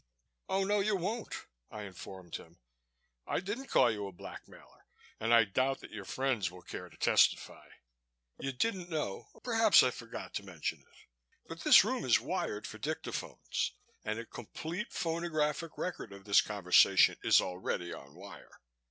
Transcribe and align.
"Oh 0.49 0.63
no, 0.63 0.79
you 0.79 0.95
won't," 0.95 1.45
I 1.69 1.83
informed 1.83 2.37
him. 2.37 2.57
"I 3.27 3.39
didn't 3.39 3.67
call 3.67 3.91
you 3.91 4.07
a 4.07 4.11
blackmailer 4.11 4.87
and 5.19 5.31
I 5.31 5.43
doubt 5.43 5.79
that 5.81 5.91
your 5.91 6.05
friends 6.05 6.49
will 6.49 6.63
care 6.63 6.89
to 6.89 6.97
testify. 6.97 7.67
You 8.39 8.51
didn't 8.51 8.89
know 8.89 9.27
perhaps 9.43 9.83
I 9.83 9.91
forgot 9.91 10.33
to 10.33 10.43
mention 10.43 10.79
it 10.79 11.07
but 11.47 11.59
this 11.59 11.83
room 11.83 12.03
is 12.03 12.19
wired 12.19 12.65
for 12.65 12.79
dictaphones 12.79 13.73
and 14.03 14.17
a 14.17 14.25
complete 14.25 14.91
phonographic 14.91 15.77
record 15.77 16.13
of 16.13 16.25
this 16.25 16.41
conversation 16.41 17.17
is 17.23 17.39
already 17.39 17.93
on 17.93 18.15
wire. 18.15 18.59